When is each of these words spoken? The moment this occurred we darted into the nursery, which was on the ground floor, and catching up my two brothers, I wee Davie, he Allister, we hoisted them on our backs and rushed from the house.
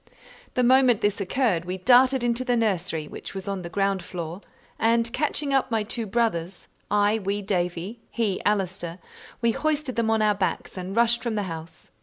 The 0.55 0.63
moment 0.63 1.01
this 1.01 1.21
occurred 1.21 1.63
we 1.65 1.77
darted 1.77 2.23
into 2.23 2.43
the 2.43 2.55
nursery, 2.57 3.07
which 3.07 3.35
was 3.35 3.47
on 3.47 3.61
the 3.61 3.69
ground 3.69 4.03
floor, 4.03 4.41
and 4.79 5.13
catching 5.13 5.53
up 5.53 5.69
my 5.69 5.83
two 5.83 6.07
brothers, 6.07 6.67
I 6.89 7.19
wee 7.19 7.43
Davie, 7.43 7.99
he 8.09 8.43
Allister, 8.43 8.97
we 9.43 9.51
hoisted 9.51 9.97
them 9.97 10.09
on 10.09 10.23
our 10.23 10.33
backs 10.33 10.75
and 10.75 10.95
rushed 10.95 11.21
from 11.21 11.35
the 11.35 11.43
house. 11.43 11.91